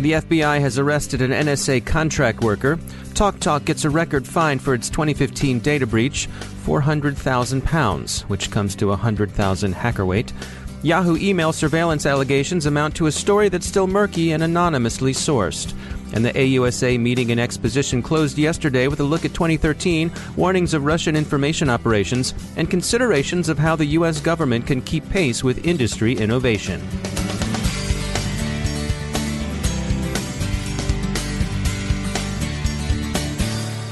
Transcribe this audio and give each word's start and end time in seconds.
The 0.00 0.12
FBI 0.12 0.60
has 0.60 0.78
arrested 0.78 1.20
an 1.20 1.30
NSA 1.30 1.84
contract 1.84 2.40
worker. 2.40 2.78
TalkTalk 3.12 3.66
gets 3.66 3.84
a 3.84 3.90
record 3.90 4.26
fine 4.26 4.58
for 4.58 4.72
its 4.72 4.88
2015 4.88 5.58
data 5.58 5.86
breach, 5.86 6.26
400,000 6.64 7.62
pounds, 7.62 8.22
which 8.22 8.50
comes 8.50 8.74
to 8.76 8.86
100,000 8.86 9.72
hacker 9.74 10.06
weight. 10.06 10.32
Yahoo 10.82 11.18
email 11.18 11.52
surveillance 11.52 12.06
allegations 12.06 12.64
amount 12.64 12.96
to 12.96 13.08
a 13.08 13.12
story 13.12 13.50
that's 13.50 13.66
still 13.66 13.86
murky 13.86 14.32
and 14.32 14.42
anonymously 14.42 15.12
sourced. 15.12 15.74
And 16.14 16.24
the 16.24 16.32
AUSA 16.32 16.98
meeting 16.98 17.30
and 17.30 17.38
exposition 17.38 18.00
closed 18.00 18.38
yesterday 18.38 18.88
with 18.88 19.00
a 19.00 19.04
look 19.04 19.26
at 19.26 19.34
2013, 19.34 20.10
warnings 20.34 20.72
of 20.72 20.86
Russian 20.86 21.14
information 21.14 21.68
operations, 21.68 22.32
and 22.56 22.70
considerations 22.70 23.50
of 23.50 23.58
how 23.58 23.76
the 23.76 23.84
U.S. 23.84 24.18
government 24.18 24.66
can 24.66 24.80
keep 24.80 25.06
pace 25.10 25.44
with 25.44 25.66
industry 25.66 26.16
innovation. 26.16 26.80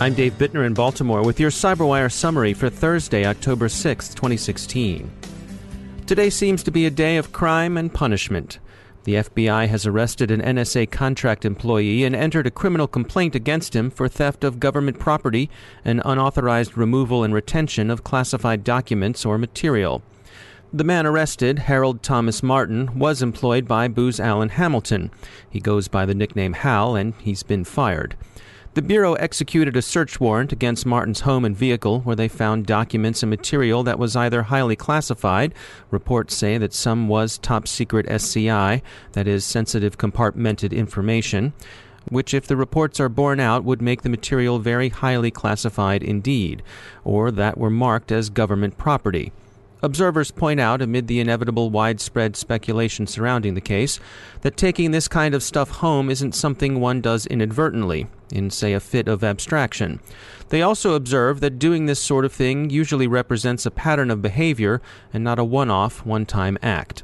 I'm 0.01 0.15
Dave 0.15 0.39
Bittner 0.39 0.65
in 0.65 0.75
Baltimore 0.75 1.25
with 1.25 1.41
your 1.41 1.51
CyberWire 1.51 2.13
summary 2.13 2.55
for 2.55 2.71
Thursday, 2.71 3.27
October 3.27 3.69
6, 3.69 4.11
2016. 4.11 5.11
Today 6.07 6.31
seems 6.31 6.63
to 6.63 6.71
be 6.71 6.87
a 6.87 6.91
day 6.91 7.17
of 7.17 7.33
crime 7.33 7.77
and 7.77 7.93
punishment. 7.93 8.61
The 9.03 9.15
FBI 9.15 9.67
has 9.67 9.87
arrested 9.87 10.31
an 10.31 10.41
NSA 10.41 10.93
contract 10.93 11.45
employee 11.45 12.05
and 12.05 12.15
entered 12.15 12.47
a 12.47 12.53
criminal 12.53 12.87
complaint 12.87 13.35
against 13.35 13.75
him 13.75 13.91
for 13.91 14.07
theft 14.07 14.45
of 14.45 14.61
government 14.61 15.01
property 15.01 15.51
and 15.85 16.01
unauthorized 16.05 16.79
removal 16.79 17.25
and 17.25 17.35
retention 17.35 17.91
of 17.91 18.05
classified 18.05 18.63
documents 18.63 19.27
or 19.27 19.37
material. 19.37 20.05
The 20.73 20.85
man 20.85 21.07
arrested, 21.07 21.59
Harold 21.59 22.05
Thomas 22.05 22.41
Martin, 22.41 23.01
was 23.01 23.21
employed 23.21 23.67
by 23.67 23.89
Booz 23.89 24.21
Allen 24.21 24.51
Hamilton. 24.51 25.11
He 25.51 25.59
goes 25.59 25.89
by 25.89 26.07
the 26.07 26.15
nickname 26.15 26.53
Hal, 26.53 26.95
and 26.95 27.15
he's 27.21 27.43
been 27.43 27.65
fired. 27.65 28.15
The 28.75 28.83
Bureau 28.83 29.15
executed 29.15 29.77
a 29.77 29.83
search 29.83 30.21
warrant 30.21 30.53
against 30.53 30.87
Martin's 30.87 31.21
home 31.21 31.45
and 31.45 31.57
vehicle 31.57 32.01
where 32.01 32.15
they 32.15 32.29
found 32.29 32.67
documents 32.67 33.23
and 33.23 33.31
material 33.31 33.83
that 33.83 33.99
was 33.99 34.15
either 34.15 34.43
highly 34.43 34.77
classified, 34.77 35.55
reports 35.91 36.37
say 36.37 36.59
that 36.59 36.75
some 36.75 37.09
was 37.09 37.39
top 37.39 37.67
secret 37.67 38.07
SCI, 38.09 38.83
that 39.13 39.27
is, 39.27 39.45
sensitive 39.45 39.97
compartmented 39.97 40.73
information, 40.73 41.55
which, 42.09 42.35
if 42.35 42.47
the 42.47 42.57
reports 42.57 43.01
are 43.01 43.09
borne 43.09 43.41
out, 43.41 43.65
would 43.65 43.83
make 43.83 44.03
the 44.03 44.09
material 44.09 44.59
very 44.59 44.91
highly 44.91 45.31
classified 45.31 46.03
indeed, 46.03 46.63
or 47.05 47.31
that 47.31 47.59
were 47.59 47.71
marked 47.71 48.13
as 48.13 48.31
government 48.31 48.77
property. 48.77 49.33
Observers 49.83 50.31
point 50.31 50.61
out, 50.61 50.83
amid 50.83 51.07
the 51.07 51.21
inevitable 51.21 51.71
widespread 51.71 52.37
speculation 52.37 53.07
surrounding 53.07 53.55
the 53.55 53.61
case, 53.61 53.99
that 54.43 54.57
taking 54.57 54.91
this 54.91 55.09
kind 55.09 55.35
of 55.35 55.43
stuff 55.43 55.71
home 55.71 56.11
isn't 56.11 56.35
something 56.35 56.81
one 56.81 57.01
does 57.01 57.27
inadvertently, 57.27 58.07
in, 58.33 58.51
say, 58.51 58.73
a 58.73 58.81
fit 58.81 59.09
of 59.09 59.25
abstraction. 59.25 60.01
They 60.49 60.63
also 60.63 60.95
observe 60.95 61.41
that 61.41 61.59
doing 61.59 61.87
this 61.87 62.01
sort 62.01 62.25
of 62.25 62.33
thing 62.33 62.71
usually 62.71 63.07
represents 63.07 63.67
a 63.67 63.71
pattern 63.71 64.11
of 64.11 64.23
behavior 64.23 64.81
and 65.13 65.23
not 65.23 65.39
a 65.39 65.45
one 65.45 65.71
off, 65.71 66.05
one 66.07 66.27
time 66.27 66.59
act. 66.63 67.03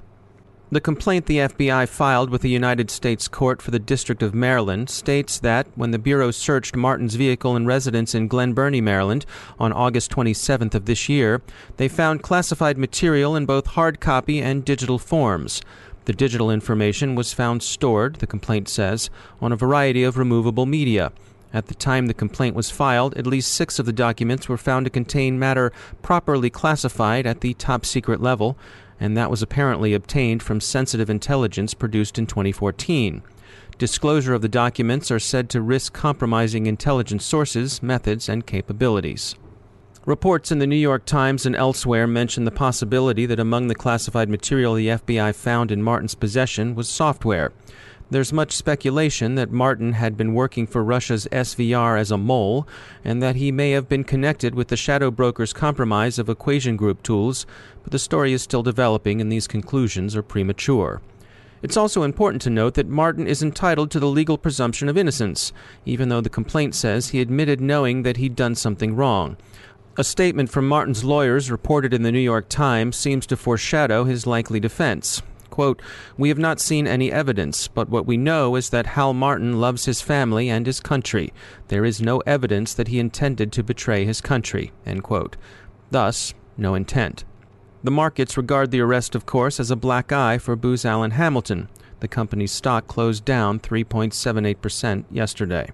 The 0.75 0.81
complaint 0.81 1.27
the 1.27 1.39
FBI 1.39 1.89
filed 1.89 2.31
with 2.31 2.43
the 2.43 2.49
United 2.49 2.91
States 2.91 3.29
Court 3.29 3.63
for 3.63 3.71
the 3.71 3.79
District 3.79 4.25
of 4.25 4.35
Maryland 4.35 4.91
states 4.91 5.39
that 5.39 5.69
when 5.77 5.93
the 5.93 6.01
Bureau 6.01 6.33
searched 6.33 6.75
Martin's 6.75 7.15
vehicle 7.15 7.55
and 7.55 7.65
residence 7.65 8.13
in 8.13 8.27
Glen 8.27 8.55
Burnie, 8.55 8.81
Maryland, 8.81 9.25
on 9.57 9.73
August 9.73 10.11
27th 10.11 10.75
of 10.75 10.87
this 10.87 11.09
year, 11.09 11.43
they 11.77 11.87
found 11.87 12.25
classified 12.25 12.77
material 12.77 13.37
in 13.37 13.47
both 13.47 13.69
hard 13.69 14.01
copy 14.01 14.41
and 14.41 14.65
digital 14.65 14.99
forms. 14.99 15.63
The 16.05 16.13
digital 16.13 16.51
information 16.51 17.15
was 17.15 17.33
found 17.33 17.63
stored, 17.63 18.17
the 18.17 18.27
complaint 18.27 18.69
says, 18.69 19.09
on 19.41 19.53
a 19.53 19.57
variety 19.57 20.05
of 20.05 20.19
removable 20.19 20.67
media. 20.67 21.13
At 21.53 21.67
the 21.67 21.75
time 21.75 22.07
the 22.07 22.15
complaint 22.15 22.57
was 22.57 22.71
filed, 22.71 23.15
at 23.17 23.27
least 23.27 23.55
six 23.55 23.79
of 23.79 23.87
the 23.87 23.93
documents 23.93 24.49
were 24.49 24.59
found 24.59 24.87
to 24.87 24.91
contain 24.91 25.39
matter 25.39 25.73
properly 26.03 26.51
classified 26.51 27.27
at 27.27 27.41
the 27.41 27.55
top 27.55 27.87
secret 27.87 28.21
level, 28.21 28.59
and 28.99 29.17
that 29.17 29.31
was 29.31 29.41
apparently 29.41 29.95
obtained 29.95 30.43
from 30.43 30.61
sensitive 30.61 31.09
intelligence 31.09 31.73
produced 31.73 32.19
in 32.19 32.27
2014. 32.27 33.23
Disclosure 33.79 34.35
of 34.35 34.43
the 34.43 34.49
documents 34.49 35.11
are 35.11 35.19
said 35.19 35.49
to 35.51 35.61
risk 35.61 35.93
compromising 35.93 36.67
intelligence 36.67 37.25
sources, 37.25 37.83
methods, 37.83 38.29
and 38.29 38.47
capabilities. 38.47 39.37
Reports 40.07 40.53
in 40.53 40.59
the 40.59 40.67
New 40.67 40.77
York 40.77 41.07
Times 41.07 41.47
and 41.47 41.57
elsewhere 41.57 42.07
mention 42.07 42.45
the 42.45 42.51
possibility 42.51 43.25
that 43.25 43.41
among 43.41 43.69
the 43.69 43.75
classified 43.75 44.29
material 44.29 44.75
the 44.75 44.89
FBI 44.89 45.35
found 45.35 45.71
in 45.71 45.83
Martin's 45.83 46.15
possession 46.15 46.75
was 46.75 46.91
software. 46.91 47.53
There's 48.11 48.31
much 48.31 48.53
speculation 48.53 49.35
that 49.37 49.51
Martin 49.51 49.95
had 49.95 50.15
been 50.15 50.35
working 50.35 50.67
for 50.67 50.85
Russia's 50.85 51.27
SVR 51.33 51.99
as 51.99 52.11
a 52.11 52.19
mole, 52.19 52.69
and 53.03 53.23
that 53.23 53.37
he 53.37 53.51
may 53.51 53.71
have 53.71 53.89
been 53.89 54.05
connected 54.05 54.55
with 54.55 54.69
the 54.69 54.77
shadow 54.77 55.11
broker's 55.11 55.55
compromise 55.55 56.19
of 56.19 56.29
Equation 56.29 56.77
Group 56.77 57.03
tools, 57.03 57.47
but 57.83 57.91
the 57.91 57.99
story 57.99 58.35
is 58.35 58.43
still 58.43 58.63
developing 58.63 59.23
and 59.23 59.33
these 59.33 59.47
conclusions 59.47 60.15
are 60.15 60.23
premature. 60.23 61.01
It's 61.63 61.79
also 61.79 62.03
important 62.03 62.43
to 62.43 62.51
note 62.51 62.75
that 62.75 62.89
Martin 62.89 63.27
is 63.27 63.43
entitled 63.43 63.91
to 63.93 64.01
the 64.01 64.07
legal 64.07 64.37
presumption 64.37 64.91
of 64.91 64.99
innocence, 64.99 65.51
even 65.87 66.11
though 66.11 66.21
the 66.21 66.29
complaint 66.29 66.75
says 66.75 67.09
he 67.09 67.23
admitted 67.23 67.59
knowing 67.59 68.03
that 68.03 68.19
he'd 68.19 68.37
done 68.37 68.55
something 68.55 68.95
wrong. 68.95 69.39
A 69.97 70.03
statement 70.03 70.51
from 70.51 70.67
Martin's 70.67 71.05
lawyers 71.05 71.53
reported 71.53 71.95
in 71.95 72.03
the 72.03 72.11
New 72.11 72.19
York 72.19 72.49
Times 72.49 72.97
seems 72.97 73.27
to 73.27 73.37
foreshadow 73.37 74.03
his 74.03 74.27
likely 74.27 74.59
defense. 74.59 75.23
Quote, 75.51 75.81
We 76.19 76.31
have 76.31 76.39
not 76.39 76.59
seen 76.59 76.89
any 76.89 77.13
evidence, 77.13 77.69
but 77.69 77.89
what 77.89 78.05
we 78.05 78.17
know 78.17 78.57
is 78.57 78.71
that 78.71 78.87
Hal 78.87 79.15
Martin 79.15 79.61
loves 79.61 79.85
his 79.85 80.01
family 80.01 80.49
and 80.49 80.67
his 80.67 80.81
country. 80.81 81.33
There 81.69 81.85
is 81.85 82.03
no 82.03 82.19
evidence 82.27 82.75
that 82.75 82.89
he 82.89 82.99
intended 82.99 83.53
to 83.53 83.63
betray 83.63 84.05
his 84.05 84.21
country. 84.21 84.73
End 84.85 85.05
quote. 85.05 85.37
Thus, 85.93 86.35
no 86.57 86.75
intent. 86.75 87.25
The 87.85 87.93
markets 87.93 88.37
regard 88.37 88.73
the 88.73 88.81
arrest, 88.81 89.15
of 89.15 89.27
course, 89.27 89.61
as 89.61 89.71
a 89.71 89.77
black 89.77 90.11
eye 90.11 90.39
for 90.39 90.57
Booz 90.57 90.85
Allen 90.85 91.13
Hamilton. 91.13 91.69
The 92.01 92.09
company's 92.09 92.51
stock 92.51 92.89
closed 92.89 93.25
down 93.25 93.61
3.78% 93.61 95.05
yesterday. 95.13 95.71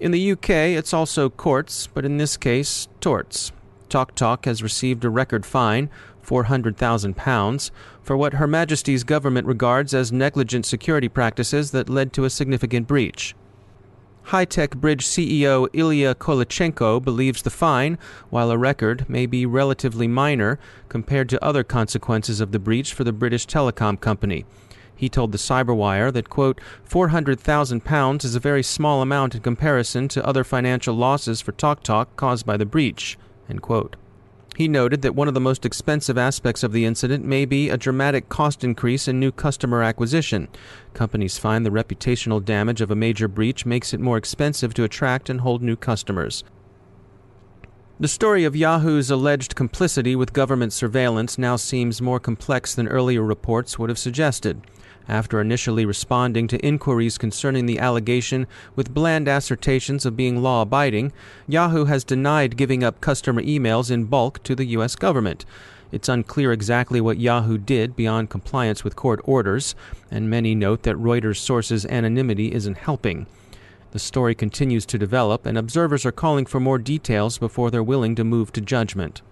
In 0.00 0.12
the 0.12 0.32
UK, 0.32 0.50
it's 0.50 0.94
also 0.94 1.28
courts, 1.28 1.88
but 1.88 2.04
in 2.04 2.18
this 2.18 2.36
case, 2.36 2.86
torts. 3.00 3.50
TalkTalk 3.88 4.44
has 4.44 4.62
received 4.62 5.04
a 5.04 5.10
record 5.10 5.44
fine, 5.44 5.90
£400,000, 6.24 7.70
for 8.00 8.16
what 8.16 8.34
Her 8.34 8.46
Majesty's 8.46 9.02
government 9.02 9.48
regards 9.48 9.94
as 9.94 10.12
negligent 10.12 10.66
security 10.66 11.08
practices 11.08 11.72
that 11.72 11.88
led 11.88 12.12
to 12.12 12.24
a 12.24 12.30
significant 12.30 12.86
breach. 12.86 13.34
High 14.24 14.44
Tech 14.44 14.76
Bridge 14.76 15.04
CEO 15.04 15.68
Ilya 15.72 16.14
Kolochenko 16.14 17.02
believes 17.02 17.42
the 17.42 17.50
fine, 17.50 17.98
while 18.30 18.52
a 18.52 18.58
record, 18.58 19.08
may 19.08 19.26
be 19.26 19.46
relatively 19.46 20.06
minor 20.06 20.60
compared 20.88 21.28
to 21.30 21.42
other 21.42 21.64
consequences 21.64 22.40
of 22.40 22.52
the 22.52 22.58
breach 22.60 22.92
for 22.92 23.02
the 23.02 23.12
British 23.12 23.46
telecom 23.46 23.98
company. 23.98 24.44
He 24.98 25.08
told 25.08 25.30
the 25.30 25.38
Cyberwire 25.38 26.12
that, 26.12 26.28
quote, 26.28 26.60
£400,000 26.90 28.24
is 28.24 28.34
a 28.34 28.40
very 28.40 28.64
small 28.64 29.00
amount 29.00 29.36
in 29.36 29.40
comparison 29.42 30.08
to 30.08 30.26
other 30.26 30.42
financial 30.42 30.94
losses 30.94 31.40
for 31.40 31.52
TalkTalk 31.52 32.08
caused 32.16 32.44
by 32.44 32.56
the 32.56 32.66
breach, 32.66 33.16
end 33.48 33.62
quote. 33.62 33.94
He 34.56 34.66
noted 34.66 35.02
that 35.02 35.14
one 35.14 35.28
of 35.28 35.34
the 35.34 35.40
most 35.40 35.64
expensive 35.64 36.18
aspects 36.18 36.64
of 36.64 36.72
the 36.72 36.84
incident 36.84 37.24
may 37.24 37.44
be 37.44 37.70
a 37.70 37.76
dramatic 37.76 38.28
cost 38.28 38.64
increase 38.64 39.06
in 39.06 39.20
new 39.20 39.30
customer 39.30 39.84
acquisition. 39.84 40.48
Companies 40.94 41.38
find 41.38 41.64
the 41.64 41.70
reputational 41.70 42.44
damage 42.44 42.80
of 42.80 42.90
a 42.90 42.96
major 42.96 43.28
breach 43.28 43.64
makes 43.64 43.94
it 43.94 44.00
more 44.00 44.16
expensive 44.16 44.74
to 44.74 44.82
attract 44.82 45.30
and 45.30 45.42
hold 45.42 45.62
new 45.62 45.76
customers. 45.76 46.42
The 48.00 48.08
story 48.08 48.44
of 48.44 48.56
Yahoo's 48.56 49.10
alleged 49.10 49.54
complicity 49.54 50.16
with 50.16 50.32
government 50.32 50.72
surveillance 50.72 51.38
now 51.38 51.54
seems 51.54 52.02
more 52.02 52.18
complex 52.18 52.74
than 52.74 52.88
earlier 52.88 53.22
reports 53.22 53.78
would 53.78 53.90
have 53.90 53.98
suggested. 53.98 54.60
After 55.08 55.40
initially 55.40 55.86
responding 55.86 56.48
to 56.48 56.58
inquiries 56.58 57.16
concerning 57.16 57.64
the 57.64 57.78
allegation 57.78 58.46
with 58.76 58.92
bland 58.92 59.26
assertions 59.26 60.04
of 60.04 60.16
being 60.16 60.42
law 60.42 60.62
abiding, 60.62 61.12
Yahoo 61.46 61.86
has 61.86 62.04
denied 62.04 62.58
giving 62.58 62.84
up 62.84 63.00
customer 63.00 63.42
emails 63.42 63.90
in 63.90 64.04
bulk 64.04 64.42
to 64.42 64.54
the 64.54 64.66
U.S. 64.66 64.96
government. 64.96 65.46
It's 65.90 66.10
unclear 66.10 66.52
exactly 66.52 67.00
what 67.00 67.18
Yahoo 67.18 67.56
did 67.56 67.96
beyond 67.96 68.28
compliance 68.28 68.84
with 68.84 68.96
court 68.96 69.20
orders, 69.24 69.74
and 70.10 70.28
many 70.28 70.54
note 70.54 70.82
that 70.82 70.96
Reuters' 70.96 71.38
sources' 71.38 71.86
anonymity 71.86 72.52
isn't 72.52 72.76
helping. 72.76 73.26
The 73.92 73.98
story 73.98 74.34
continues 74.34 74.84
to 74.84 74.98
develop, 74.98 75.46
and 75.46 75.56
observers 75.56 76.04
are 76.04 76.12
calling 76.12 76.44
for 76.44 76.60
more 76.60 76.78
details 76.78 77.38
before 77.38 77.70
they're 77.70 77.82
willing 77.82 78.14
to 78.16 78.24
move 78.24 78.52
to 78.52 78.60
judgment. 78.60 79.22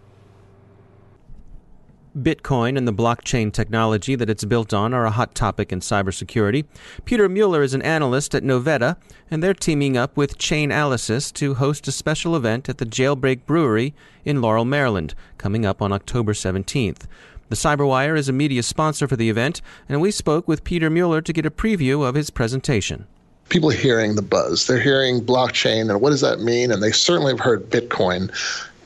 Bitcoin 2.17 2.79
and 2.79 2.89
the 2.89 2.93
blockchain 2.93 3.53
technology 3.53 4.15
that 4.15 4.31
it's 4.31 4.45
built 4.45 4.73
on 4.73 4.95
are 4.95 5.05
a 5.05 5.11
hot 5.11 5.35
topic 5.35 5.71
in 5.71 5.81
cybersecurity. 5.81 6.65
Peter 7.05 7.29
Mueller 7.29 7.63
is 7.63 7.75
an 7.75 7.83
analyst 7.83 8.35
at 8.35 8.43
Novetta, 8.43 8.97
and 9.31 9.43
they're 9.43 9.53
teaming 9.53 9.97
up 9.97 10.17
with 10.17 10.39
Chainalysis 10.39 11.33
to 11.35 11.55
host 11.55 11.87
a 11.89 11.93
special 11.93 12.35
event 12.35 12.69
at 12.69 12.79
the 12.79 12.87
Jailbreak 12.87 13.45
Brewery 13.45 13.95
in 14.25 14.41
Laurel, 14.41 14.65
Maryland, 14.65 15.15
coming 15.37 15.67
up 15.67 15.83
on 15.83 15.93
October 15.93 16.33
17th. 16.33 17.03
The 17.49 17.57
Cyberwire 17.57 18.17
is 18.17 18.29
a 18.29 18.33
media 18.33 18.63
sponsor 18.63 19.07
for 19.07 19.17
the 19.17 19.31
event, 19.31 19.61
and 19.89 20.01
we 20.01 20.11
spoke 20.11 20.49
with 20.49 20.65
Peter 20.65 20.89
Mueller 20.89 21.21
to 21.21 21.33
get 21.33 21.47
a 21.47 21.51
preview 21.51 22.07
of 22.07 22.15
his 22.15 22.31
presentation 22.31 23.07
people 23.49 23.71
are 23.71 23.77
hearing 23.77 24.17
the 24.17 24.23
buzz. 24.23 24.67
They're 24.67 24.81
hearing 24.81 25.21
blockchain 25.21 25.91
and 25.91 26.01
what 26.01 26.11
does 26.11 26.21
that 26.21 26.41
mean? 26.41 26.73
And 26.73 26.83
they 26.83 26.93
certainly 26.93 27.33
have 27.33 27.41
heard 27.41 27.71
Bitcoin. 27.71 28.31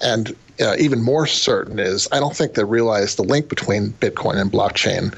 And 0.02 0.34
uh, 0.60 0.76
even 0.78 1.02
more 1.02 1.26
certain 1.26 1.78
is 1.78 2.08
I 2.12 2.20
don't 2.20 2.36
think 2.36 2.54
they 2.54 2.64
realize 2.64 3.16
the 3.16 3.22
link 3.22 3.48
between 3.48 3.90
Bitcoin 3.92 4.40
and 4.40 4.52
blockchain. 4.52 5.14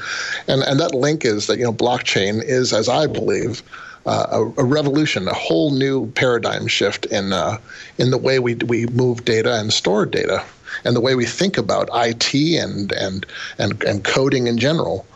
And, 0.49 0.63
and 0.63 0.79
that 0.81 0.95
link 0.95 1.25
is 1.25 1.47
that, 1.47 1.59
you 1.59 1.65
know, 1.65 1.73
blockchain 1.73 2.43
is, 2.43 2.73
as 2.73 2.89
I 2.89 3.07
believe, 3.07 3.63
uh, 4.07 4.27
a, 4.31 4.63
a, 4.63 4.65
revolution, 4.65 5.29
a 5.29 5.35
whole 5.35 5.71
new 5.71 6.11
paradigm 6.13 6.67
shift 6.67 7.07
in 7.07 7.33
uh, 7.33 7.59
in 7.99 8.11
the 8.11 8.19
way 8.19 8.39
we 8.39 8.55
we 8.57 8.87
move 8.87 9.25
data 9.25 9.61
and 9.61 9.73
store 9.73 10.07
data, 10.07 10.45
and 10.85 10.97
the 10.97 11.01
way 11.01 11.15
we 11.15 11.25
think 11.25 11.57
about 11.57 11.89
IT 11.95 12.35
and 12.35 12.91
and 12.93 13.27
and, 13.59 13.83
and 13.85 14.05
coding 14.05 14.49
in 14.49 14.59
general. 14.59 15.07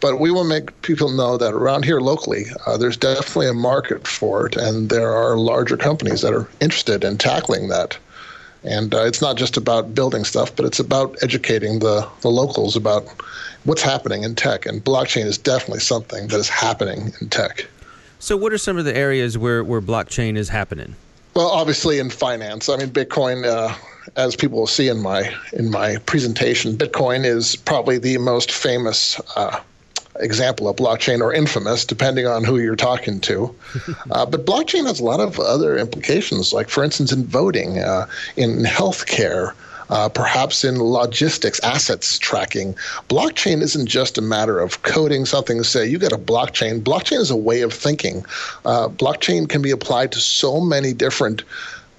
But 0.00 0.20
we 0.20 0.30
will 0.30 0.44
make 0.44 0.82
people 0.82 1.10
know 1.10 1.38
that 1.38 1.54
around 1.54 1.84
here 1.84 2.00
locally, 2.00 2.44
uh, 2.66 2.76
there's 2.76 2.96
definitely 2.96 3.48
a 3.48 3.54
market 3.54 4.06
for 4.06 4.46
it, 4.46 4.56
and 4.56 4.90
there 4.90 5.12
are 5.12 5.36
larger 5.36 5.76
companies 5.76 6.20
that 6.20 6.34
are 6.34 6.48
interested 6.60 7.04
in 7.04 7.18
tackling 7.18 7.68
that. 7.68 7.98
And 8.64 8.94
uh, 8.94 9.04
it's 9.04 9.20
not 9.20 9.36
just 9.36 9.56
about 9.56 9.94
building 9.94 10.24
stuff, 10.24 10.54
but 10.56 10.64
it's 10.64 10.80
about 10.80 11.22
educating 11.22 11.80
the, 11.80 12.08
the 12.22 12.30
locals 12.30 12.76
about 12.76 13.04
what's 13.64 13.82
happening 13.82 14.22
in 14.22 14.34
tech. 14.34 14.66
And 14.66 14.82
blockchain 14.82 15.26
is 15.26 15.36
definitely 15.38 15.80
something 15.80 16.28
that 16.28 16.36
is 16.36 16.48
happening 16.48 17.12
in 17.20 17.28
tech. 17.28 17.66
So, 18.18 18.36
what 18.36 18.52
are 18.54 18.58
some 18.58 18.78
of 18.78 18.86
the 18.86 18.96
areas 18.96 19.36
where, 19.36 19.62
where 19.62 19.82
blockchain 19.82 20.36
is 20.36 20.48
happening? 20.48 20.96
Well, 21.34 21.48
obviously 21.48 21.98
in 21.98 22.10
finance. 22.10 22.68
I 22.68 22.76
mean, 22.76 22.88
Bitcoin, 22.88 23.44
uh, 23.44 23.74
as 24.16 24.36
people 24.36 24.58
will 24.58 24.66
see 24.66 24.88
in 24.88 25.02
my 25.02 25.34
in 25.52 25.70
my 25.70 25.96
presentation, 26.06 26.76
Bitcoin 26.76 27.24
is 27.24 27.56
probably 27.56 27.98
the 27.98 28.18
most 28.18 28.52
famous 28.52 29.20
uh, 29.36 29.60
example 30.20 30.68
of 30.68 30.76
blockchain 30.76 31.20
or 31.20 31.32
infamous, 31.32 31.84
depending 31.84 32.26
on 32.26 32.44
who 32.44 32.58
you're 32.58 32.76
talking 32.76 33.20
to. 33.20 33.54
uh, 34.10 34.26
but 34.26 34.46
blockchain 34.46 34.86
has 34.86 35.00
a 35.00 35.04
lot 35.04 35.20
of 35.20 35.38
other 35.40 35.76
implications, 35.76 36.52
like, 36.52 36.68
for 36.68 36.84
instance, 36.84 37.12
in 37.12 37.24
voting, 37.24 37.78
uh, 37.78 38.06
in 38.36 38.60
healthcare. 38.60 39.52
Uh, 39.90 40.08
perhaps 40.08 40.64
in 40.64 40.82
logistics, 40.82 41.60
assets 41.60 42.18
tracking. 42.18 42.72
Blockchain 43.10 43.60
isn't 43.60 43.86
just 43.86 44.16
a 44.16 44.22
matter 44.22 44.58
of 44.58 44.82
coding 44.82 45.26
something 45.26 45.58
to 45.58 45.64
say 45.64 45.86
you 45.86 45.98
got 45.98 46.10
a 46.10 46.16
blockchain. 46.16 46.82
Blockchain 46.82 47.18
is 47.18 47.30
a 47.30 47.36
way 47.36 47.60
of 47.60 47.70
thinking. 47.70 48.24
Uh, 48.64 48.88
blockchain 48.88 49.46
can 49.46 49.60
be 49.60 49.70
applied 49.70 50.10
to 50.12 50.20
so 50.20 50.58
many 50.58 50.94
different 50.94 51.42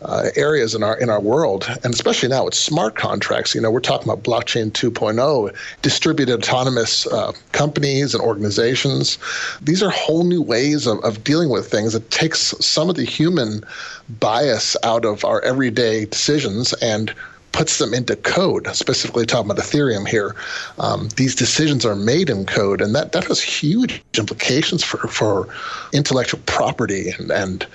uh, 0.01 0.29
areas 0.35 0.75
in 0.75 0.83
our 0.83 0.97
in 0.97 1.09
our 1.09 1.19
world, 1.21 1.65
and 1.83 1.93
especially 1.93 2.29
now 2.29 2.45
with 2.45 2.53
smart 2.53 2.95
contracts. 2.95 3.55
You 3.55 3.61
know, 3.61 3.71
we're 3.71 3.79
talking 3.79 4.09
about 4.09 4.23
blockchain 4.23 4.71
2.0, 4.71 5.55
distributed 5.81 6.37
autonomous 6.37 7.07
uh, 7.07 7.31
companies 7.53 8.13
and 8.13 8.21
organizations. 8.21 9.17
These 9.61 9.81
are 9.81 9.89
whole 9.89 10.23
new 10.23 10.41
ways 10.41 10.85
of, 10.85 10.99
of 11.03 11.23
dealing 11.23 11.49
with 11.49 11.69
things 11.71 11.95
It 11.95 12.11
takes 12.11 12.53
some 12.59 12.89
of 12.89 12.95
the 12.95 13.05
human 13.05 13.63
bias 14.19 14.75
out 14.83 15.05
of 15.05 15.23
our 15.25 15.41
everyday 15.41 16.05
decisions 16.05 16.73
and 16.73 17.13
puts 17.55 17.77
them 17.77 17.93
into 17.93 18.17
code, 18.17 18.67
specifically 18.75 19.25
talking 19.25 19.49
about 19.49 19.63
Ethereum 19.63 20.05
here. 20.05 20.35
Um, 20.77 21.07
these 21.15 21.33
decisions 21.33 21.85
are 21.85 21.95
made 21.95 22.29
in 22.29 22.45
code, 22.45 22.81
and 22.81 22.93
that, 22.95 23.13
that 23.13 23.23
has 23.25 23.41
huge 23.41 24.03
implications 24.17 24.83
for, 24.83 25.07
for 25.07 25.47
intellectual 25.93 26.41
property 26.47 27.11
and, 27.17 27.31
and, 27.31 27.65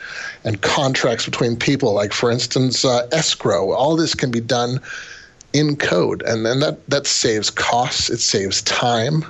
and 0.45 0.61
contracts 0.61 1.25
between 1.25 1.57
people. 1.57 1.95
Like, 1.95 2.13
for 2.13 2.31
instance, 2.31 2.85
uh, 2.85 3.09
escrow. 3.11 3.73
All 3.73 3.97
this 3.97 4.15
can 4.15 4.31
be 4.31 4.41
done 4.41 4.81
in 5.55 5.77
code, 5.77 6.23
and 6.27 6.45
then 6.45 6.61
that, 6.61 6.87
that 6.91 7.07
saves 7.07 7.49
costs, 7.49 8.11
it 8.11 8.21
saves 8.21 8.61
time. 8.63 9.25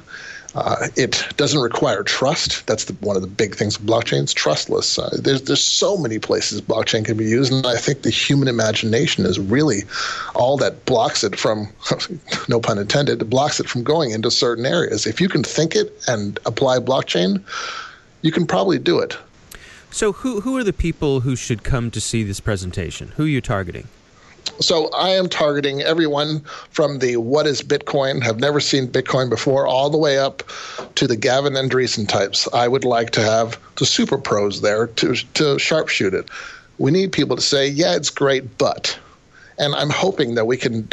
Uh, 0.55 0.89
it 0.97 1.25
doesn't 1.37 1.61
require 1.61 2.03
trust. 2.03 2.67
That's 2.67 2.85
the, 2.85 2.95
one 2.95 3.15
of 3.15 3.23
the 3.23 3.29
big 3.29 3.55
things 3.55 3.77
of 3.77 3.83
blockchain. 3.83 4.23
It's 4.23 4.33
trustless. 4.33 4.99
Uh, 4.99 5.17
there's 5.21 5.43
there's 5.43 5.63
so 5.63 5.97
many 5.97 6.19
places 6.19 6.61
blockchain 6.61 7.05
can 7.05 7.17
be 7.17 7.25
used, 7.25 7.53
and 7.53 7.67
I 7.67 7.77
think 7.77 8.03
the 8.03 8.11
human 8.11 8.49
imagination 8.49 9.27
is 9.27 9.39
really 9.39 9.83
all 10.35 10.57
that 10.57 10.87
blocks 10.87 11.23
it 11.23 11.39
from, 11.39 11.69
no 12.49 12.61
pun 12.61 12.79
intended, 12.79 13.29
blocks 13.31 13.61
it 13.61 13.69
from 13.69 13.85
going 13.85 14.11
into 14.11 14.31
certain 14.31 14.67
areas. 14.67 15.07
If 15.07 15.21
you 15.21 15.29
can 15.29 15.45
think 15.45 15.77
it 15.77 15.93
and 16.09 16.39
apply 16.47 16.79
blockchain, 16.81 17.43
you 18.23 18.33
can 18.33 18.47
probably 18.47 18.79
do 18.79 18.99
it. 18.99 19.17
So, 19.93 20.13
who 20.13 20.41
who 20.41 20.57
are 20.57 20.65
the 20.65 20.73
people 20.73 21.21
who 21.21 21.37
should 21.37 21.63
come 21.63 21.91
to 21.93 22.01
see 22.01 22.25
this 22.25 22.41
presentation? 22.41 23.13
Who 23.17 23.25
are 23.25 23.29
you 23.29 23.41
targeting? 23.41 23.87
So 24.61 24.91
I 24.91 25.11
am 25.11 25.29
targeting 25.29 25.81
everyone 25.81 26.41
from 26.71 26.99
the 26.99 27.17
what 27.17 27.47
is 27.47 27.63
Bitcoin, 27.63 28.23
have 28.23 28.39
never 28.39 28.61
seen 28.61 28.89
Bitcoin 28.89 29.31
before, 29.31 29.67
all 29.67 29.89
the 29.89 29.99
way 29.99 30.19
up 30.19 30.43
to 30.97 31.07
the 31.07 31.17
Gavin 31.17 31.55
Andresen 31.55 32.07
types. 32.07 32.47
I 32.53 32.69
would 32.69 32.85
like 32.85 33.11
to 33.13 33.23
have 33.23 33.59
the 33.77 33.87
super 33.87 34.19
pros 34.19 34.61
there 34.61 34.89
to, 34.89 35.15
to 35.15 35.57
sharpshoot 35.57 36.13
it. 36.13 36.29
We 36.79 36.91
need 36.91 37.13
people 37.13 37.37
to 37.37 37.43
say, 37.43 37.69
yeah, 37.69 37.97
it's 37.97 38.11
great, 38.11 38.59
but 38.59 38.99
and 39.61 39.75
I'm 39.75 39.91
hoping 39.91 40.35
that 40.35 40.47
we 40.47 40.57
can 40.57 40.89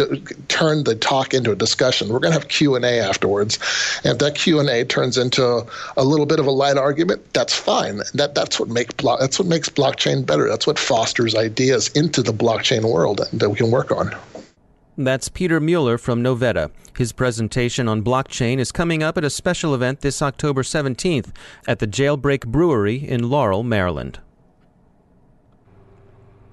turn 0.49 0.83
the 0.83 0.93
talk 0.93 1.33
into 1.33 1.51
a 1.51 1.55
discussion. 1.55 2.09
We're 2.09 2.19
going 2.19 2.33
to 2.33 2.39
have 2.39 2.49
Q 2.49 2.75
and 2.75 2.85
A 2.85 2.99
afterwards, 2.99 3.57
and 4.03 4.13
if 4.13 4.19
that 4.19 4.35
Q 4.35 4.59
and 4.59 4.69
A 4.69 4.83
turns 4.83 5.17
into 5.17 5.65
a 5.95 6.03
little 6.03 6.25
bit 6.25 6.39
of 6.39 6.45
a 6.45 6.51
light 6.51 6.77
argument, 6.77 7.33
that's 7.33 7.55
fine. 7.55 8.01
That 8.13 8.35
that's 8.35 8.59
what 8.59 8.69
makes 8.69 8.93
blo- 8.93 9.17
that's 9.19 9.39
what 9.39 9.47
makes 9.47 9.69
blockchain 9.69 10.25
better. 10.25 10.47
That's 10.47 10.67
what 10.67 10.77
fosters 10.77 11.33
ideas 11.33 11.87
into 11.89 12.21
the 12.21 12.33
blockchain 12.33 12.91
world 12.91 13.21
that 13.33 13.49
we 13.49 13.55
can 13.55 13.71
work 13.71 13.91
on. 13.91 14.13
That's 14.97 15.29
Peter 15.29 15.59
Mueller 15.59 15.97
from 15.97 16.23
Novetta. 16.23 16.71
His 16.97 17.11
presentation 17.11 17.87
on 17.87 18.03
blockchain 18.03 18.57
is 18.57 18.71
coming 18.71 19.03
up 19.03 19.17
at 19.17 19.23
a 19.23 19.29
special 19.29 19.75
event 19.75 20.01
this 20.01 20.21
October 20.23 20.63
17th 20.63 21.31
at 21.67 21.77
the 21.77 21.85
Jailbreak 21.85 22.47
Brewery 22.47 22.95
in 23.07 23.29
Laurel, 23.29 23.61
Maryland. 23.61 24.19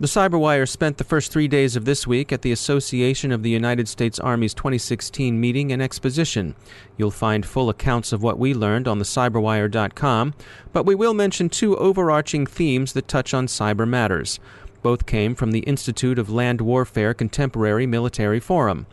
The 0.05 0.21
Cyberwire 0.21 0.69
spent 0.69 0.99
the 0.99 1.03
first 1.03 1.33
three 1.33 1.49
days 1.49 1.77
of 1.77 1.87
this 1.87 2.07
week 2.07 2.31
at 2.31 2.43
the 2.43 2.53
Association 2.53 3.33
of 3.33 3.43
the 3.43 3.49
United 3.49 3.89
States 3.89 4.19
Army's 4.19 4.53
2016 4.53 5.41
meeting 5.41 5.73
and 5.73 5.81
exposition. 5.81 6.55
You'll 6.99 7.11
find 7.11 7.47
full 7.47 7.71
accounts 7.71 8.13
of 8.13 8.23
what 8.23 8.39
we 8.39 8.53
learned 8.53 8.87
on 8.87 8.99
the 8.99 9.07
cyberwire.com, 9.07 10.35
but 10.75 10.85
we 10.85 10.95
will 10.95 11.15
mention 11.15 11.49
two 11.49 11.75
overarching 11.79 12.45
themes 12.45 12.93
that 12.93 13.09
touch 13.09 13.33
on 13.33 13.47
cyber 13.47 13.89
matters. 13.89 14.41
Both 14.83 15.07
came 15.07 15.35
from 15.35 15.53
the 15.53 15.61
Institute 15.61 16.19
of 16.19 16.29
Land 16.29 16.61
Warfare 16.61 17.15
Contemporary 17.15 17.87
Military 17.87 18.41
Forum. 18.41 18.87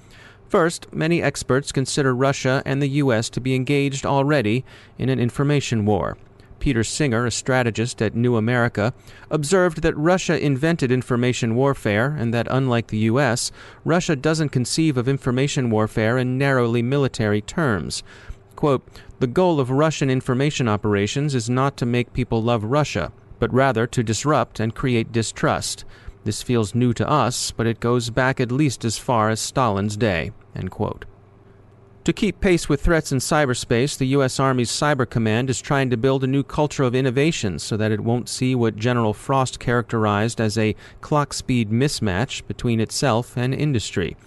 First, 0.48 0.94
many 0.94 1.22
experts 1.22 1.74
consider 1.74 2.16
Russia 2.16 2.64
and 2.66 2.82
the 2.82 2.88
U.S. 2.88 3.30
to 3.32 3.42
be 3.42 3.54
engaged 3.54 4.06
already 4.06 4.64
in 4.98 5.10
an 5.10 5.20
information 5.20 5.86
war. 5.86 6.18
Peter 6.62 6.84
Singer, 6.84 7.26
a 7.26 7.32
strategist 7.32 8.02
at 8.02 8.16
New 8.16 8.38
America, 8.38 8.94
observed 9.30 9.82
that 9.82 9.98
Russia 9.98 10.40
invented 10.40 10.92
information 10.92 11.56
warfare 11.56 12.16
and 12.18 12.34
that, 12.34 12.48
unlike 12.50 12.88
the 12.88 13.00
U.S., 13.00 13.52
Russia 13.84 14.16
doesn't 14.16 14.50
conceive 14.50 14.96
of 14.96 15.10
information 15.10 15.70
warfare 15.70 16.18
in 16.18 16.38
narrowly 16.38 16.82
military 16.82 17.42
terms. 17.42 18.04
Quote, 18.56 18.88
the 19.20 19.28
goal 19.28 19.60
of 19.60 19.72
Russian 19.72 20.10
information 20.10 20.70
operations 20.70 21.36
is 21.36 21.50
not 21.50 21.76
to 21.78 21.86
make 21.86 22.14
people 22.14 22.42
love 22.42 22.64
Russia, 22.64 23.12
but 23.40 23.52
rather 23.52 23.86
to 23.88 24.04
disrupt 24.04 24.60
and 24.60 24.74
create 24.74 25.12
distrust. 25.12 25.84
This 26.24 26.44
feels 26.44 26.76
new 26.76 26.94
to 26.94 27.10
us, 27.10 27.52
but 27.52 27.66
it 27.66 27.80
goes 27.80 28.12
back 28.12 28.40
at 28.40 28.52
least 28.52 28.86
as 28.86 29.00
far 29.00 29.30
as 29.30 29.40
Stalin's 29.40 29.98
day. 29.98 30.32
End 30.56 30.70
quote. 30.70 31.06
To 32.06 32.14
keep 32.14 32.40
pace 32.40 32.68
with 32.68 32.82
threats 32.82 33.12
in 33.12 33.20
cyberspace, 33.20 33.96
the 33.96 34.08
U.S. 34.08 34.40
Army's 34.40 34.72
Cyber 34.72 35.08
Command 35.08 35.52
is 35.52 35.62
trying 35.62 35.92
to 35.92 35.98
build 35.98 36.24
a 36.24 36.28
new 36.28 36.42
culture 36.42 36.82
of 36.82 36.96
innovation 36.96 37.60
so 37.60 37.78
that 37.78 37.92
it 37.92 38.00
won't 38.00 38.28
see 38.28 38.56
what 38.56 38.76
General 38.76 39.14
Frost 39.14 39.60
characterized 39.60 40.42
as 40.42 40.58
a 40.58 40.76
clock 41.02 41.32
speed 41.32 41.70
mismatch 41.70 42.48
between 42.48 42.80
itself 42.80 43.38
and 43.38 43.54
industry. 43.54 44.18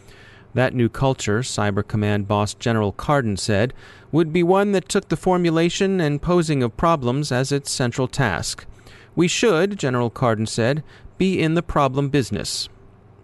That 0.54 0.72
new 0.72 0.88
culture, 0.88 1.40
Cyber 1.40 1.84
Command 1.84 2.28
boss 2.28 2.54
General 2.54 2.92
Cardon 2.92 3.36
said, 3.36 3.74
would 4.12 4.32
be 4.32 4.44
one 4.44 4.70
that 4.70 4.88
took 4.88 5.08
the 5.08 5.16
formulation 5.16 6.00
and 6.00 6.22
posing 6.22 6.62
of 6.62 6.76
problems 6.76 7.32
as 7.32 7.50
its 7.50 7.72
central 7.72 8.06
task. 8.06 8.66
We 9.16 9.26
should, 9.26 9.80
General 9.80 10.10
Cardon 10.10 10.46
said, 10.46 10.84
be 11.18 11.42
in 11.42 11.54
the 11.54 11.62
problem 11.62 12.08
business. 12.08 12.68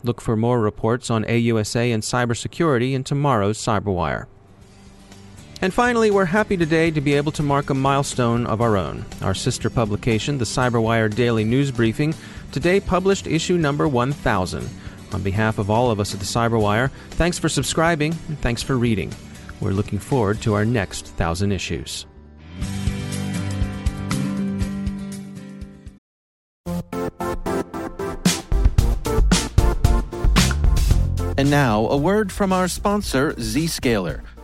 Look 0.02 0.20
for 0.20 0.34
more 0.34 0.60
reports 0.60 1.08
on 1.08 1.22
AUSA 1.26 1.94
and 1.94 2.02
cybersecurity 2.02 2.94
in 2.94 3.04
tomorrow's 3.04 3.56
Cyberwire. 3.56 4.26
And 5.62 5.74
finally, 5.74 6.10
we're 6.10 6.24
happy 6.24 6.56
today 6.56 6.90
to 6.90 7.02
be 7.02 7.12
able 7.12 7.32
to 7.32 7.42
mark 7.42 7.68
a 7.68 7.74
milestone 7.74 8.46
of 8.46 8.62
our 8.62 8.78
own. 8.78 9.04
Our 9.20 9.34
sister 9.34 9.68
publication, 9.68 10.38
the 10.38 10.46
Cyberwire 10.46 11.14
Daily 11.14 11.44
News 11.44 11.70
Briefing, 11.70 12.14
today 12.50 12.80
published 12.80 13.26
issue 13.26 13.58
number 13.58 13.86
1000. 13.86 14.66
On 15.12 15.22
behalf 15.22 15.58
of 15.58 15.68
all 15.68 15.90
of 15.90 16.00
us 16.00 16.14
at 16.14 16.20
the 16.20 16.24
Cyberwire, 16.24 16.90
thanks 17.10 17.38
for 17.38 17.50
subscribing 17.50 18.16
and 18.28 18.40
thanks 18.40 18.62
for 18.62 18.78
reading. 18.78 19.12
We're 19.60 19.72
looking 19.72 19.98
forward 19.98 20.40
to 20.42 20.54
our 20.54 20.64
next 20.64 21.08
thousand 21.08 21.52
issues. 21.52 22.06
And 31.36 31.50
now, 31.50 31.86
a 31.88 31.98
word 31.98 32.32
from 32.32 32.50
our 32.50 32.66
sponsor, 32.66 33.34
Zscaler 33.34 34.22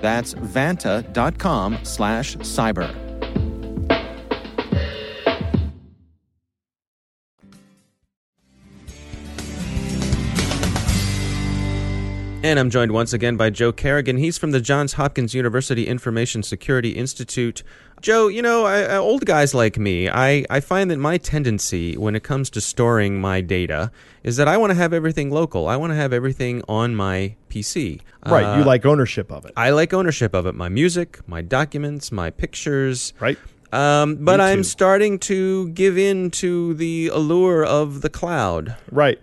That's 0.00 0.34
vanta.com 0.34 1.78
slash 1.82 2.36
cyber. 2.38 3.08
And 12.40 12.58
I'm 12.58 12.70
joined 12.70 12.92
once 12.92 13.12
again 13.12 13.36
by 13.36 13.50
Joe 13.50 13.72
Carrigan. 13.72 14.16
He's 14.16 14.38
from 14.38 14.52
the 14.52 14.60
Johns 14.60 14.92
Hopkins 14.92 15.34
University 15.34 15.88
Information 15.88 16.44
Security 16.44 16.90
Institute. 16.90 17.64
Joe, 18.00 18.28
you 18.28 18.42
know, 18.42 18.64
I, 18.64 18.96
old 18.96 19.24
guys 19.26 19.54
like 19.54 19.78
me, 19.78 20.08
I, 20.08 20.44
I 20.50 20.60
find 20.60 20.90
that 20.90 20.98
my 20.98 21.18
tendency 21.18 21.96
when 21.96 22.14
it 22.14 22.22
comes 22.22 22.50
to 22.50 22.60
storing 22.60 23.20
my 23.20 23.40
data 23.40 23.90
is 24.22 24.36
that 24.36 24.48
I 24.48 24.56
want 24.56 24.70
to 24.70 24.74
have 24.74 24.92
everything 24.92 25.30
local. 25.30 25.68
I 25.68 25.76
want 25.76 25.90
to 25.90 25.96
have 25.96 26.12
everything 26.12 26.62
on 26.68 26.94
my 26.94 27.34
PC. 27.50 28.00
Right. 28.26 28.44
Uh, 28.44 28.58
you 28.58 28.64
like 28.64 28.84
ownership 28.86 29.32
of 29.32 29.44
it. 29.44 29.52
I 29.56 29.70
like 29.70 29.92
ownership 29.92 30.34
of 30.34 30.46
it. 30.46 30.54
My 30.54 30.68
music, 30.68 31.20
my 31.26 31.42
documents, 31.42 32.12
my 32.12 32.30
pictures. 32.30 33.14
Right. 33.20 33.38
Um, 33.72 34.16
but 34.16 34.40
I'm 34.40 34.64
starting 34.64 35.18
to 35.20 35.68
give 35.70 35.98
in 35.98 36.30
to 36.32 36.74
the 36.74 37.08
allure 37.08 37.64
of 37.64 38.00
the 38.00 38.08
cloud. 38.08 38.76
Right. 38.90 39.20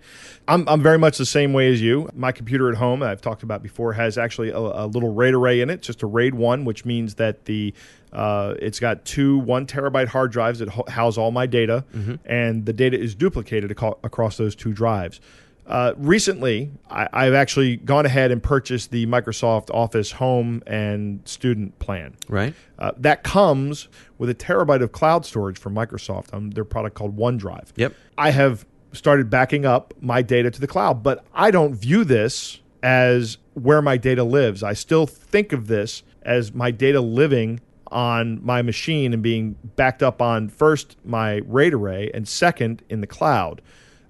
I'm, 0.48 0.68
I'm 0.68 0.82
very 0.82 0.98
much 0.98 1.18
the 1.18 1.26
same 1.26 1.52
way 1.52 1.72
as 1.72 1.82
you. 1.82 2.08
My 2.14 2.30
computer 2.30 2.70
at 2.70 2.76
home, 2.76 3.02
I've 3.02 3.20
talked 3.20 3.42
about 3.42 3.62
before, 3.62 3.94
has 3.94 4.16
actually 4.16 4.50
a, 4.50 4.58
a 4.58 4.86
little 4.86 5.12
RAID 5.12 5.34
array 5.34 5.60
in 5.60 5.70
it, 5.70 5.82
just 5.82 6.02
a 6.02 6.06
RAID 6.06 6.34
1, 6.34 6.64
which 6.64 6.84
means 6.84 7.14
that 7.16 7.46
the 7.46 7.74
uh, 8.12 8.54
it's 8.60 8.78
got 8.80 9.04
two 9.04 9.38
one 9.38 9.66
terabyte 9.66 10.06
hard 10.06 10.30
drives 10.32 10.60
that 10.60 10.68
ho- 10.68 10.86
house 10.88 11.18
all 11.18 11.32
my 11.32 11.44
data, 11.44 11.84
mm-hmm. 11.94 12.14
and 12.24 12.64
the 12.64 12.72
data 12.72 12.98
is 12.98 13.14
duplicated 13.14 13.72
ac- 13.72 13.94
across 14.04 14.36
those 14.36 14.54
two 14.54 14.72
drives. 14.72 15.20
Uh, 15.66 15.94
recently, 15.96 16.70
I, 16.88 17.24
have 17.24 17.34
actually 17.34 17.76
gone 17.76 18.06
ahead 18.06 18.30
and 18.30 18.40
purchased 18.40 18.92
the 18.92 19.04
Microsoft 19.06 19.68
Office 19.74 20.12
Home 20.12 20.62
and 20.66 21.26
Student 21.26 21.76
plan. 21.80 22.14
Right. 22.28 22.54
Uh, 22.78 22.92
that 22.98 23.24
comes 23.24 23.88
with 24.16 24.30
a 24.30 24.34
terabyte 24.34 24.80
of 24.80 24.92
cloud 24.92 25.26
storage 25.26 25.58
from 25.58 25.74
Microsoft 25.74 26.32
on 26.32 26.50
their 26.50 26.64
product 26.64 26.94
called 26.94 27.16
OneDrive. 27.16 27.72
Yep. 27.74 27.94
I 28.16 28.30
have 28.30 28.64
started 28.92 29.28
backing 29.28 29.66
up 29.66 29.92
my 30.00 30.22
data 30.22 30.52
to 30.52 30.60
the 30.60 30.68
cloud, 30.68 31.02
but 31.02 31.24
I 31.34 31.50
don't 31.50 31.74
view 31.74 32.04
this 32.04 32.60
as 32.82 33.38
where 33.54 33.82
my 33.82 33.96
data 33.96 34.22
lives. 34.22 34.62
I 34.62 34.72
still 34.72 35.06
think 35.06 35.52
of 35.52 35.66
this 35.66 36.04
as 36.22 36.54
my 36.54 36.70
data 36.70 37.00
living 37.00 37.60
on 37.88 38.44
my 38.44 38.62
machine 38.62 39.12
and 39.12 39.22
being 39.22 39.56
backed 39.76 40.02
up 40.02 40.20
on 40.22 40.48
first 40.48 40.96
my 41.04 41.40
RAID 41.46 41.74
array 41.74 42.10
and 42.14 42.26
second 42.26 42.82
in 42.88 43.00
the 43.00 43.06
cloud. 43.06 43.62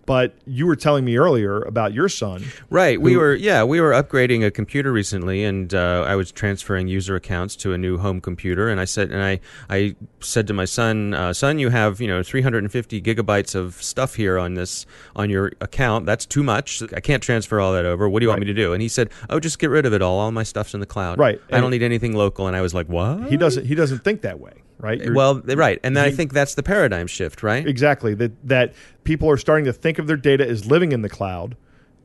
But 0.06 0.34
you 0.46 0.66
were 0.66 0.76
telling 0.76 1.04
me 1.04 1.16
earlier 1.16 1.62
about 1.62 1.92
your 1.92 2.08
son. 2.08 2.44
Right. 2.70 3.00
we 3.00 3.16
were, 3.16 3.34
yeah, 3.34 3.64
we 3.64 3.80
were 3.80 3.90
upgrading 3.90 4.46
a 4.46 4.50
computer 4.50 4.92
recently, 4.92 5.44
and 5.44 5.75
uh, 5.75 6.04
I 6.06 6.14
was 6.14 6.30
transferring 6.30 6.88
user 6.88 7.16
accounts 7.16 7.56
to 7.56 7.72
a 7.72 7.78
new 7.78 7.98
home 7.98 8.20
computer. 8.20 8.68
And 8.68 8.80
I 8.80 8.84
said, 8.84 9.10
and 9.10 9.22
I, 9.22 9.40
I 9.68 9.96
said 10.20 10.46
to 10.46 10.54
my 10.54 10.64
son, 10.64 11.12
uh, 11.14 11.32
son, 11.32 11.58
you 11.58 11.70
have, 11.70 12.00
you 12.00 12.06
know, 12.06 12.22
350 12.22 13.02
gigabytes 13.02 13.54
of 13.54 13.75
stuff 13.82 14.14
here 14.14 14.38
on 14.38 14.54
this 14.54 14.86
on 15.16 15.28
your 15.28 15.52
account. 15.60 16.06
That's 16.06 16.25
too 16.25 16.42
much. 16.42 16.82
I 16.94 17.00
can't 17.00 17.22
transfer 17.22 17.60
all 17.60 17.72
that 17.72 17.84
over. 17.84 18.08
What 18.08 18.20
do 18.20 18.25
you 18.25 18.30
right. 18.30 18.34
want 18.34 18.40
me 18.40 18.46
to 18.46 18.54
do? 18.54 18.72
And 18.72 18.80
he 18.80 18.88
said, 18.88 19.10
oh, 19.28 19.40
just 19.40 19.58
get 19.58 19.70
rid 19.70 19.86
of 19.86 19.92
it 19.92 20.02
all. 20.02 20.18
All 20.18 20.30
my 20.30 20.44
stuff's 20.44 20.72
in 20.75 20.80
the 20.80 20.86
cloud. 20.86 21.18
Right. 21.18 21.40
I 21.50 21.60
don't 21.60 21.70
need 21.70 21.82
anything 21.82 22.14
local. 22.14 22.46
And 22.46 22.56
I 22.56 22.60
was 22.60 22.75
like, 22.75 22.88
what? 22.88 23.28
He 23.28 23.36
doesn't. 23.36 23.66
He 23.66 23.75
doesn't 23.75 24.04
think 24.04 24.22
that 24.22 24.38
way 24.38 24.62
right? 24.78 25.00
You're, 25.00 25.14
well, 25.14 25.40
right, 25.40 25.78
and 25.83 25.99
I 25.99 26.11
think 26.11 26.33
that's 26.33 26.54
the 26.54 26.62
paradigm 26.62 27.06
shift, 27.06 27.42
right? 27.42 27.66
Exactly. 27.66 28.14
That 28.14 28.33
that 28.47 28.75
people 29.04 29.30
are 29.30 29.37
starting 29.37 29.64
to 29.66 29.73
think 29.73 29.99
of 29.99 30.06
their 30.06 30.16
data 30.16 30.47
as 30.47 30.66
living 30.66 30.92
in 30.92 31.02
the 31.02 31.09
cloud, 31.09 31.56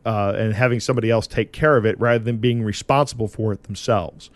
uh, 0.05 0.33
and 0.35 0.53
having 0.53 0.79
somebody 0.79 1.09
else 1.09 1.27
take 1.27 1.51
care 1.51 1.77
of 1.77 1.85
it 1.85 1.99
rather 1.99 2.23
than 2.23 2.37
being 2.37 2.63
responsible 2.63 3.27
for 3.27 3.53
it 3.53 3.63
themselves. 3.63 4.29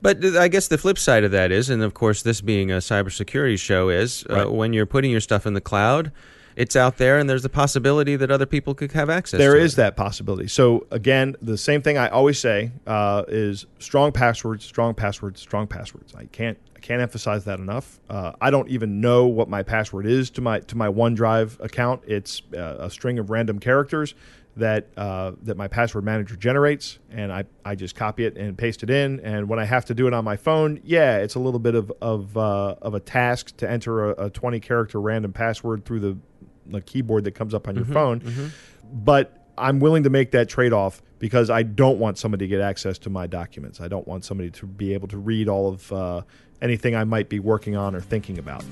But 0.00 0.24
I 0.24 0.48
guess 0.48 0.66
the 0.66 0.78
flip 0.78 0.98
side 0.98 1.22
of 1.22 1.30
that 1.30 1.52
is, 1.52 1.70
and 1.70 1.80
of 1.80 1.94
course, 1.94 2.22
this 2.22 2.40
being 2.40 2.72
a 2.72 2.78
cybersecurity 2.78 3.58
show, 3.58 3.88
is 3.88 4.24
uh, 4.28 4.46
when 4.46 4.72
you're 4.72 4.86
putting 4.86 5.12
your 5.12 5.20
stuff 5.20 5.46
in 5.46 5.54
the 5.54 5.60
cloud 5.60 6.10
it's 6.56 6.76
out 6.76 6.98
there 6.98 7.18
and 7.18 7.28
there's 7.28 7.44
a 7.44 7.48
possibility 7.48 8.16
that 8.16 8.30
other 8.30 8.46
people 8.46 8.74
could 8.74 8.92
have 8.92 9.08
access 9.10 9.38
There 9.38 9.56
is 9.56 9.74
it. 9.74 9.76
that 9.76 9.96
possibility 9.96 10.48
so 10.48 10.86
again 10.90 11.36
the 11.40 11.56
same 11.56 11.82
thing 11.82 11.98
i 11.98 12.08
always 12.08 12.38
say 12.38 12.72
uh, 12.86 13.24
is 13.28 13.66
strong 13.78 14.12
passwords 14.12 14.64
strong 14.64 14.94
passwords 14.94 15.40
strong 15.40 15.66
passwords 15.66 16.14
i 16.14 16.24
can't 16.26 16.58
can't 16.82 17.00
emphasize 17.00 17.44
that 17.44 17.58
enough. 17.58 18.00
Uh, 18.10 18.32
I 18.40 18.50
don't 18.50 18.68
even 18.68 19.00
know 19.00 19.26
what 19.26 19.48
my 19.48 19.62
password 19.62 20.06
is 20.06 20.30
to 20.30 20.40
my 20.40 20.60
to 20.60 20.76
my 20.76 20.88
OneDrive 20.88 21.60
account. 21.60 22.02
It's 22.06 22.42
uh, 22.54 22.76
a 22.80 22.90
string 22.90 23.18
of 23.18 23.30
random 23.30 23.58
characters 23.58 24.14
that 24.56 24.88
uh, 24.96 25.32
that 25.42 25.56
my 25.56 25.68
password 25.68 26.04
manager 26.04 26.36
generates, 26.36 26.98
and 27.10 27.32
I, 27.32 27.44
I 27.64 27.74
just 27.74 27.94
copy 27.94 28.26
it 28.26 28.36
and 28.36 28.56
paste 28.56 28.82
it 28.82 28.90
in. 28.90 29.20
And 29.20 29.48
when 29.48 29.58
I 29.58 29.64
have 29.64 29.86
to 29.86 29.94
do 29.94 30.06
it 30.06 30.12
on 30.12 30.24
my 30.24 30.36
phone, 30.36 30.80
yeah, 30.84 31.18
it's 31.18 31.36
a 31.36 31.38
little 31.38 31.60
bit 31.60 31.74
of 31.74 31.90
of, 32.02 32.36
uh, 32.36 32.74
of 32.82 32.94
a 32.94 33.00
task 33.00 33.56
to 33.58 33.70
enter 33.70 34.10
a, 34.10 34.26
a, 34.26 34.30
20 34.30 34.60
character 34.60 35.00
random 35.00 35.32
password 35.32 35.84
through 35.84 36.00
the, 36.00 36.18
the 36.66 36.80
keyboard 36.82 37.24
that 37.24 37.32
comes 37.32 37.54
up 37.54 37.66
on 37.68 37.76
your 37.76 37.84
mm-hmm, 37.84 37.94
phone. 37.94 38.20
Mm-hmm. 38.20 38.46
But 38.92 39.38
I'm 39.56 39.80
willing 39.80 40.02
to 40.02 40.10
make 40.10 40.32
that 40.32 40.48
trade 40.48 40.72
off 40.72 41.02
because 41.18 41.48
I 41.50 41.62
don't 41.62 41.98
want 41.98 42.18
somebody 42.18 42.46
to 42.46 42.48
get 42.48 42.60
access 42.60 42.98
to 42.98 43.10
my 43.10 43.26
documents. 43.26 43.80
I 43.80 43.88
don't 43.88 44.06
want 44.06 44.24
somebody 44.24 44.50
to 44.50 44.66
be 44.66 44.92
able 44.92 45.08
to 45.08 45.18
read 45.18 45.48
all 45.48 45.68
of 45.68 45.92
uh, 45.92 46.22
anything 46.62 46.94
I 46.96 47.04
might 47.04 47.28
be 47.28 47.40
working 47.40 47.76
on 47.76 47.94
or 47.94 48.00
thinking 48.00 48.38
about. 48.38 48.64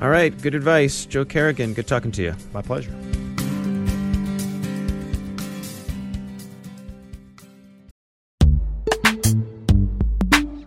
All 0.00 0.08
right, 0.08 0.36
good 0.40 0.54
advice. 0.54 1.06
Joe 1.06 1.24
Carrigan, 1.24 1.74
good 1.74 1.86
talking 1.86 2.12
to 2.12 2.22
you. 2.22 2.34
My 2.52 2.62
pleasure. 2.62 2.94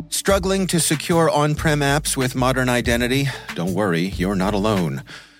Struggling 0.09 0.67
to 0.67 0.79
secure 0.79 1.29
on 1.29 1.53
prem 1.53 1.81
apps 1.81 2.15
with 2.15 2.33
modern 2.33 2.69
identity? 2.69 3.27
Don't 3.55 3.73
worry, 3.73 4.07
you're 4.07 4.35
not 4.35 4.53
alone. 4.53 5.03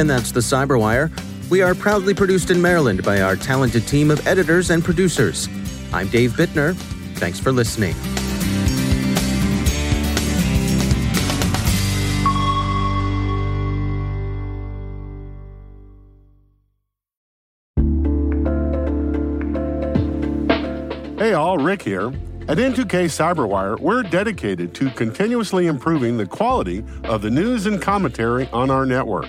And 0.00 0.08
that's 0.08 0.32
the 0.32 0.40
Cyberwire. 0.40 1.10
We 1.50 1.60
are 1.60 1.74
proudly 1.74 2.14
produced 2.14 2.50
in 2.50 2.62
Maryland 2.62 3.04
by 3.04 3.20
our 3.20 3.36
talented 3.36 3.86
team 3.86 4.10
of 4.10 4.26
editors 4.26 4.70
and 4.70 4.82
producers. 4.82 5.46
I'm 5.92 6.08
Dave 6.08 6.32
Bittner. 6.32 6.74
Thanks 7.16 7.38
for 7.38 7.52
listening. 7.52 7.92
Hey, 21.18 21.34
all, 21.34 21.58
Rick 21.58 21.82
here. 21.82 22.06
At 22.48 22.56
N2K 22.56 23.04
Cyberwire, 23.04 23.78
we're 23.78 24.02
dedicated 24.02 24.74
to 24.76 24.88
continuously 24.92 25.66
improving 25.66 26.16
the 26.16 26.24
quality 26.24 26.82
of 27.04 27.20
the 27.20 27.30
news 27.30 27.66
and 27.66 27.82
commentary 27.82 28.48
on 28.48 28.70
our 28.70 28.86
network. 28.86 29.28